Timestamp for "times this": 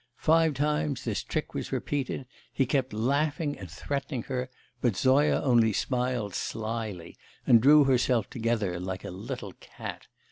0.55-1.21